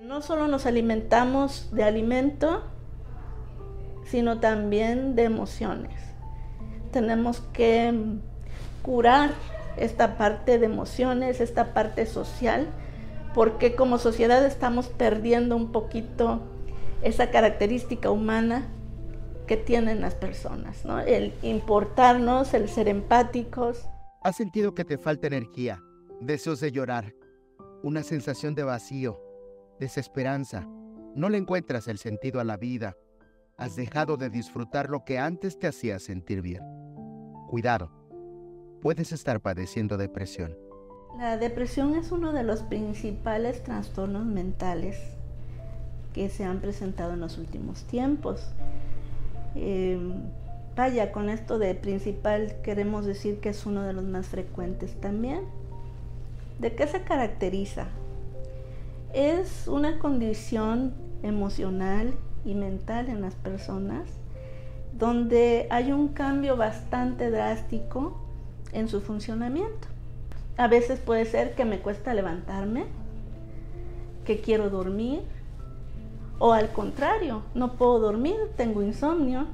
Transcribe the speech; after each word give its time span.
No 0.00 0.22
solo 0.22 0.48
nos 0.48 0.64
alimentamos 0.64 1.68
de 1.72 1.84
alimento, 1.84 2.62
sino 4.06 4.40
también 4.40 5.14
de 5.14 5.24
emociones. 5.24 5.92
Tenemos 6.90 7.40
que 7.52 7.92
curar 8.80 9.34
esta 9.76 10.16
parte 10.16 10.58
de 10.58 10.64
emociones, 10.64 11.42
esta 11.42 11.74
parte 11.74 12.06
social, 12.06 12.68
porque 13.34 13.76
como 13.76 13.98
sociedad 13.98 14.44
estamos 14.46 14.88
perdiendo 14.88 15.54
un 15.54 15.70
poquito 15.70 16.40
esa 17.02 17.30
característica 17.30 18.10
humana 18.10 18.68
que 19.46 19.58
tienen 19.58 20.00
las 20.00 20.14
personas, 20.14 20.82
¿no? 20.86 20.98
El 20.98 21.34
importarnos, 21.42 22.54
el 22.54 22.70
ser 22.70 22.88
empáticos. 22.88 23.86
¿Has 24.22 24.36
sentido 24.36 24.74
que 24.74 24.86
te 24.86 24.96
falta 24.96 25.26
energía, 25.26 25.82
deseos 26.20 26.60
de 26.60 26.72
llorar, 26.72 27.12
una 27.82 28.02
sensación 28.02 28.54
de 28.54 28.64
vacío, 28.64 29.29
desesperanza? 29.80 30.68
No 31.16 31.28
le 31.28 31.38
encuentras 31.38 31.88
el 31.88 31.98
sentido 31.98 32.38
a 32.38 32.44
la 32.44 32.56
vida. 32.56 32.96
Has 33.56 33.74
dejado 33.74 34.16
de 34.16 34.30
disfrutar 34.30 34.88
lo 34.88 35.04
que 35.04 35.18
antes 35.18 35.58
te 35.58 35.66
hacía 35.66 35.98
sentir 35.98 36.42
bien. 36.42 36.62
Cuidado, 37.48 37.90
puedes 38.80 39.10
estar 39.10 39.40
padeciendo 39.40 39.96
depresión. 39.96 40.56
La 41.18 41.36
depresión 41.36 41.96
es 41.96 42.12
uno 42.12 42.32
de 42.32 42.44
los 42.44 42.62
principales 42.62 43.64
trastornos 43.64 44.24
mentales 44.24 44.96
que 46.14 46.28
se 46.28 46.44
han 46.44 46.60
presentado 46.60 47.14
en 47.14 47.20
los 47.20 47.38
últimos 47.38 47.82
tiempos. 47.84 48.52
Em, 49.54 50.22
vaya, 50.76 51.10
con 51.10 51.28
esto 51.28 51.58
de 51.58 51.74
principal 51.74 52.54
queremos 52.62 53.04
decir 53.04 53.40
que 53.40 53.48
es 53.48 53.66
uno 53.66 53.82
de 53.82 53.92
los 53.92 54.04
más 54.04 54.28
frecuentes 54.28 54.94
también. 55.00 55.40
¿De 56.60 56.74
qué 56.74 56.86
se 56.86 57.02
caracteriza? 57.02 57.88
Es 59.12 59.66
una 59.68 59.98
condición 59.98 60.94
emocional 61.22 62.14
y 62.44 62.54
mental 62.54 63.08
en 63.08 63.20
las 63.20 63.34
personas 63.34 64.08
donde 64.92 65.66
hay 65.70 65.92
un 65.92 66.08
cambio 66.08 66.56
bastante 66.56 67.30
drástico 67.30 68.20
en 68.72 68.88
su 68.88 69.00
funcionamiento. 69.00 69.88
A 70.56 70.68
veces 70.68 70.98
puede 71.00 71.24
ser 71.24 71.54
que 71.54 71.64
me 71.64 71.80
cuesta 71.80 72.14
levantarme, 72.14 72.84
que 74.24 74.40
quiero 74.40 74.68
dormir, 74.70 75.22
o 76.38 76.52
al 76.52 76.70
contrario, 76.70 77.42
no 77.54 77.74
puedo 77.74 77.98
dormir, 77.98 78.36
tengo 78.56 78.82
insomnio. 78.82 79.46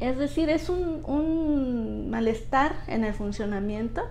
Es 0.00 0.18
decir, 0.18 0.50
es 0.50 0.68
un, 0.68 2.10
malestar 2.10 2.74
en 2.88 3.04
el 3.04 3.14
funcionamiento 3.14 4.02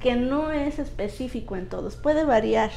que 0.00 0.14
no 0.14 0.52
es 0.52 0.78
específico 0.78 1.56
en 1.56 1.68
todos, 1.68 1.96
puede 1.96 2.24
variar. 2.24 2.70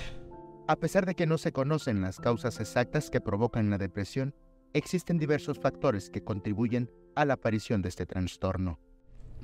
A 0.70 0.76
pesar 0.76 1.08
de 1.08 1.16
que 1.16 1.26
no 1.26 1.40
se 1.40 1.52
conocen 1.52 2.00
las 2.00 2.20
causas 2.20 2.60
exactas 2.60 3.10
que 3.10 3.22
provocan 3.22 3.72
la 3.72 3.80
depresión, 3.80 4.36
existen 4.74 5.18
diversos 5.18 5.58
factores 5.58 6.12
que 6.12 6.24
contribuyen 6.24 6.92
a 7.16 7.26
la 7.26 7.34
aparición 7.34 7.82
de 7.82 7.90
este 7.90 8.06
trastorno. 8.06 8.78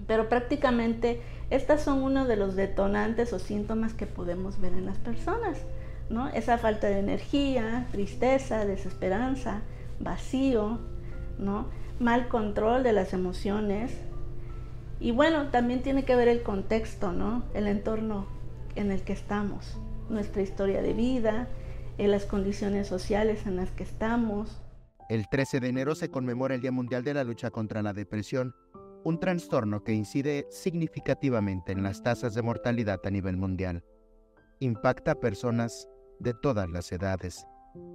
Pero 0.06 0.30
prácticamente 0.30 1.24
estas 1.50 1.82
son 1.82 2.04
uno 2.04 2.28
de 2.28 2.36
los 2.36 2.56
detonantes 2.56 3.34
o 3.34 3.40
síntomas 3.40 3.96
que 3.96 4.06
podemos 4.06 4.62
ver 4.62 4.74
en 4.74 4.86
las 4.86 5.00
personas. 5.00 5.58
Esa 6.36 6.60
falta 6.60 6.86
de 6.90 7.00
energía, 7.00 7.88
tristeza, 7.92 8.64
desesperanza, 8.64 9.64
vacío, 10.00 10.78
¿no? 11.40 11.70
Mal 12.00 12.28
control 12.28 12.84
de 12.84 12.94
las 12.94 13.14
emociones. 13.14 13.92
Y 15.00 15.10
bueno, 15.10 15.48
también 15.50 15.82
tiene 15.82 16.06
que 16.06 16.16
ver 16.16 16.28
el 16.28 16.44
contexto, 16.44 17.14
¿no? 17.14 17.46
El 17.56 17.66
entorno 17.66 18.28
en 18.76 18.92
el 18.92 19.02
que 19.02 19.14
estamos, 19.14 19.80
nuestra 20.10 20.42
historia 20.42 20.82
de 20.82 20.94
vida, 20.94 21.48
en 21.98 22.12
las 22.12 22.26
condiciones 22.26 22.88
sociales 22.88 23.46
en 23.46 23.56
las 23.56 23.72
que 23.72 23.84
estamos. 23.84 24.62
El 25.10 25.30
13 25.30 25.60
de 25.60 25.70
enero 25.70 25.96
se 25.96 26.10
conmemora 26.10 26.56
el 26.56 26.62
Día 26.62 26.72
Mundial 26.72 27.04
de 27.04 27.14
la 27.14 27.24
Lucha 27.24 27.52
contra 27.52 27.82
la 27.82 27.94
Depresión, 27.94 28.56
un 29.04 29.20
trastorno 29.20 29.84
que 29.84 29.94
incide 29.94 30.48
significativamente 30.50 31.72
en 31.72 31.84
las 31.84 32.02
tasas 32.02 32.34
de 32.34 32.42
mortalidad 32.42 33.00
a 33.06 33.10
nivel 33.12 33.38
mundial. 33.38 33.84
Impacta 34.60 35.12
a 35.12 35.20
personas 35.20 35.88
de 36.20 36.34
todas 36.34 36.70
las 36.70 36.92
edades. 36.92 37.46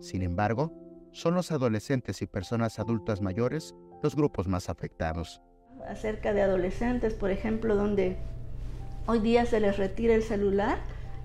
Sin 0.00 0.22
embargo, 0.22 0.72
son 1.12 1.34
los 1.34 1.50
adolescentes 1.50 2.22
y 2.22 2.26
personas 2.26 2.78
adultas 2.78 3.20
mayores 3.20 3.74
los 4.02 4.14
grupos 4.14 4.46
más 4.46 4.68
afectados. 4.68 5.42
Acerca 5.88 6.32
de 6.32 6.42
adolescentes, 6.42 7.14
por 7.14 7.30
ejemplo, 7.30 7.74
donde 7.74 8.16
hoy 9.06 9.18
día 9.18 9.46
se 9.46 9.58
les 9.58 9.78
retira 9.78 10.14
el 10.14 10.22
celular 10.22 10.78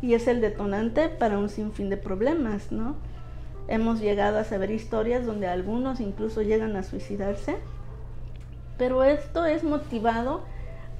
y 0.05 0.13
es 0.13 0.27
el 0.27 0.39
detonante 0.39 1.09
para 1.09 1.39
un 1.39 1.49
sinfín 1.49 1.89
de 1.89 1.97
problemas, 1.97 2.71
¿no? 2.71 2.95
Hemos 3.67 3.99
llegado 3.99 4.37
a 4.37 4.43
saber 4.43 4.69
historias 4.69 5.25
donde 5.25 5.47
algunos 5.47 5.99
incluso 5.99 6.43
llegan 6.43 6.75
a 6.75 6.83
suicidarse, 6.83 7.55
pero 8.77 9.03
esto 9.03 9.47
es 9.47 9.63
motivado 9.63 10.43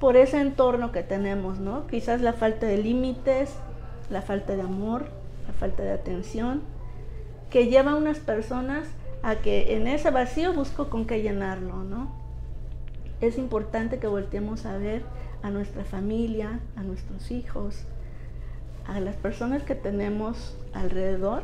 por 0.00 0.16
ese 0.16 0.40
entorno 0.40 0.90
que 0.90 1.04
tenemos, 1.04 1.60
¿no? 1.60 1.86
Quizás 1.86 2.20
la 2.20 2.32
falta 2.32 2.66
de 2.66 2.78
límites, 2.78 3.54
la 4.10 4.22
falta 4.22 4.56
de 4.56 4.62
amor, 4.62 5.06
la 5.46 5.52
falta 5.52 5.84
de 5.84 5.92
atención, 5.92 6.62
que 7.48 7.68
lleva 7.68 7.92
a 7.92 7.96
unas 7.96 8.18
personas 8.18 8.88
a 9.22 9.36
que 9.36 9.76
en 9.76 9.86
ese 9.86 10.10
vacío 10.10 10.52
busco 10.52 10.90
con 10.90 11.06
qué 11.06 11.22
llenarlo, 11.22 11.84
¿no? 11.84 12.10
Es 13.20 13.38
importante 13.38 14.00
que 14.00 14.08
volteemos 14.08 14.66
a 14.66 14.76
ver 14.78 15.04
a 15.44 15.50
nuestra 15.50 15.84
familia, 15.84 16.58
a 16.74 16.82
nuestros 16.82 17.30
hijos, 17.30 17.86
a 18.88 19.00
las 19.00 19.16
personas 19.16 19.62
que 19.62 19.74
tenemos 19.74 20.56
alrededor 20.72 21.42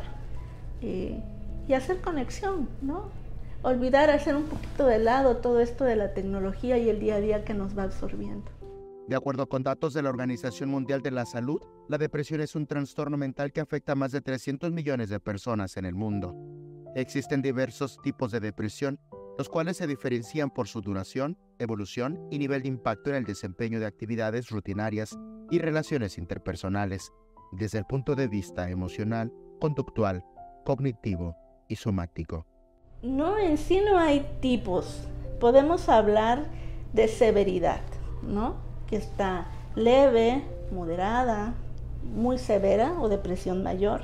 eh, 0.81 1.23
y 1.69 1.73
hacer 1.75 2.01
conexión, 2.01 2.69
¿no? 2.81 3.11
Olvidar 3.63 4.11
hacer 4.11 4.35
un 4.35 4.45
poquito 4.45 4.87
de 4.87 4.99
lado 4.99 5.37
todo 5.37 5.61
esto 5.61 5.85
de 5.85 5.97
la 5.97 6.15
tecnología 6.15 6.79
y 6.79 6.89
el 6.89 6.99
día 6.99 7.17
a 7.17 7.21
día 7.21 7.45
que 7.45 7.55
nos 7.55 7.77
va 7.79 7.85
absorbiendo. 7.85 8.51
De 9.09 9.17
acuerdo 9.17 9.49
con 9.49 9.63
datos 9.63 9.95
de 9.95 10.03
la 10.03 10.11
Organización 10.11 10.69
Mundial 10.71 11.03
de 11.03 11.11
la 11.11 11.27
Salud, 11.27 11.61
la 11.89 11.99
depresión 11.99 12.41
es 12.41 12.55
un 12.55 12.67
trastorno 12.67 13.17
mental 13.17 13.53
que 13.53 13.61
afecta 13.61 13.93
a 13.93 13.97
más 13.97 14.13
de 14.13 14.21
300 14.21 14.73
millones 14.73 15.11
de 15.11 15.21
personas 15.21 15.77
en 15.77 15.85
el 15.85 15.95
mundo. 15.95 16.37
Existen 16.95 17.43
diversos 17.43 17.99
tipos 18.03 18.31
de 18.31 18.41
depresión, 18.41 19.01
los 19.39 19.49
cuales 19.49 19.77
se 19.77 19.87
diferencian 19.87 20.51
por 20.51 20.69
su 20.69 20.81
duración, 20.81 21.37
evolución 21.59 22.29
y 22.31 22.39
nivel 22.39 22.63
de 22.63 22.69
impacto 22.69 23.11
en 23.11 23.17
el 23.17 23.25
desempeño 23.25 23.81
de 23.81 23.87
actividades 23.87 24.51
rutinarias 24.51 25.19
y 25.51 25.59
relaciones 25.59 26.19
interpersonales, 26.19 27.13
desde 27.53 27.79
el 27.79 27.85
punto 27.85 28.15
de 28.15 28.29
vista 28.29 28.71
emocional, 28.71 29.33
conductual, 29.61 30.25
cognitivo 30.65 31.37
y 31.69 31.77
somático. 31.77 32.47
No, 33.03 33.39
en 33.39 33.59
sí 33.59 33.81
no 33.81 33.99
hay 33.99 34.27
tipos. 34.41 35.07
Podemos 35.41 35.89
hablar 35.89 36.47
de 36.93 37.09
severidad, 37.09 37.81
¿no? 38.23 38.57
que 38.93 38.97
está 38.97 39.47
leve, 39.75 40.45
moderada, 40.71 41.55
muy 42.03 42.37
severa 42.37 42.93
o 43.01 43.09
depresión 43.09 43.63
mayor. 43.63 44.03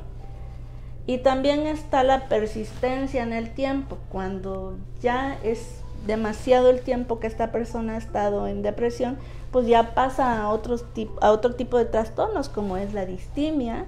Y 1.06 1.18
también 1.18 1.66
está 1.66 2.02
la 2.04 2.28
persistencia 2.28 3.22
en 3.22 3.34
el 3.34 3.52
tiempo, 3.52 3.98
cuando 4.08 4.78
ya 5.00 5.38
es 5.42 5.82
demasiado 6.06 6.70
el 6.70 6.80
tiempo 6.80 7.20
que 7.20 7.26
esta 7.26 7.52
persona 7.52 7.94
ha 7.94 7.98
estado 7.98 8.46
en 8.46 8.62
depresión, 8.62 9.18
pues 9.50 9.66
ya 9.66 9.94
pasa 9.94 10.42
a, 10.42 10.48
otros 10.50 10.84
a 11.20 11.30
otro 11.30 11.54
tipo 11.54 11.78
de 11.78 11.84
trastornos 11.84 12.48
como 12.48 12.76
es 12.76 12.94
la 12.94 13.06
distimia, 13.06 13.86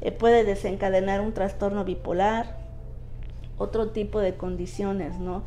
eh, 0.00 0.12
puede 0.12 0.44
desencadenar 0.44 1.20
un 1.20 1.32
trastorno 1.32 1.84
bipolar, 1.84 2.58
otro 3.58 3.88
tipo 3.90 4.20
de 4.20 4.36
condiciones, 4.36 5.18
¿no? 5.18 5.42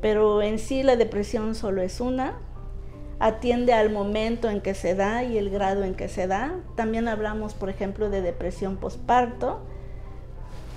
Pero 0.00 0.42
en 0.42 0.58
sí 0.58 0.82
la 0.82 0.96
depresión 0.96 1.54
solo 1.54 1.82
es 1.82 2.00
una, 2.00 2.36
atiende 3.18 3.72
al 3.72 3.90
momento 3.90 4.48
en 4.50 4.60
que 4.60 4.74
se 4.74 4.94
da 4.94 5.24
y 5.24 5.38
el 5.38 5.50
grado 5.50 5.84
en 5.84 5.94
que 5.94 6.08
se 6.08 6.26
da. 6.26 6.54
También 6.76 7.08
hablamos, 7.08 7.54
por 7.54 7.70
ejemplo, 7.70 8.10
de 8.10 8.22
depresión 8.22 8.76
postparto, 8.76 9.60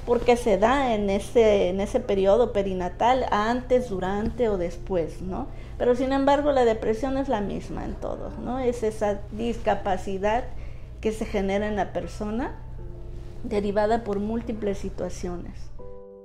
porque 0.09 0.37
se 0.37 0.57
da 0.57 0.95
en 0.95 1.11
ese, 1.11 1.69
en 1.69 1.79
ese 1.79 1.99
periodo 1.99 2.51
perinatal, 2.51 3.27
antes, 3.29 3.89
durante 3.91 4.49
o 4.49 4.57
después, 4.57 5.21
¿no? 5.21 5.45
Pero 5.77 5.93
sin 5.93 6.13
embargo, 6.13 6.51
la 6.51 6.65
depresión 6.65 7.19
es 7.19 7.29
la 7.29 7.41
misma 7.41 7.85
en 7.85 7.93
todos, 7.93 8.35
¿no? 8.39 8.57
Es 8.57 8.81
esa 8.81 9.21
discapacidad 9.33 10.45
que 10.99 11.11
se 11.11 11.25
genera 11.25 11.67
en 11.67 11.75
la 11.75 11.93
persona 11.93 12.55
derivada 13.43 14.03
por 14.03 14.17
múltiples 14.17 14.79
situaciones. 14.79 15.69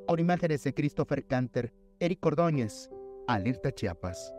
Con 0.08 0.18
imágenes 0.18 0.64
de 0.64 0.72
Christopher 0.72 1.26
Canter, 1.26 1.74
Eric 2.00 2.24
Ordóñez, 2.24 2.88
Alerta 3.28 3.70
Chiapas. 3.70 4.32